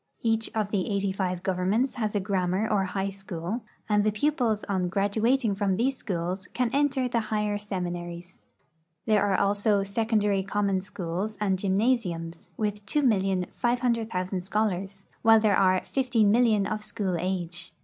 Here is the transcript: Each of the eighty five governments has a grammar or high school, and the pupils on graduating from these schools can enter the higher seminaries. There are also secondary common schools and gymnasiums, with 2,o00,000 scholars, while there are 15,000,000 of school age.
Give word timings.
Each 0.23 0.49
of 0.55 0.71
the 0.71 0.89
eighty 0.89 1.11
five 1.11 1.43
governments 1.43 1.93
has 1.93 2.15
a 2.15 2.19
grammar 2.19 2.67
or 2.67 2.85
high 2.85 3.11
school, 3.11 3.61
and 3.87 4.03
the 4.03 4.11
pupils 4.11 4.63
on 4.63 4.87
graduating 4.89 5.53
from 5.53 5.75
these 5.75 5.95
schools 5.95 6.47
can 6.55 6.71
enter 6.73 7.07
the 7.07 7.19
higher 7.29 7.59
seminaries. 7.59 8.39
There 9.05 9.23
are 9.23 9.35
also 9.39 9.83
secondary 9.83 10.41
common 10.41 10.79
schools 10.81 11.37
and 11.39 11.59
gymnasiums, 11.59 12.49
with 12.57 12.83
2,o00,000 12.87 14.43
scholars, 14.43 15.05
while 15.21 15.39
there 15.39 15.55
are 15.55 15.79
15,000,000 15.81 16.67
of 16.71 16.83
school 16.83 17.15
age. 17.19 17.71